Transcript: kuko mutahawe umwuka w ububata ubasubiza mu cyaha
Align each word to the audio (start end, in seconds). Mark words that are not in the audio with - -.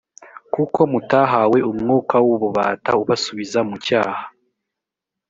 kuko 0.53 0.79
mutahawe 0.91 1.57
umwuka 1.71 2.15
w 2.25 2.27
ububata 2.35 2.91
ubasubiza 3.01 3.59
mu 3.69 3.75
cyaha 3.85 4.23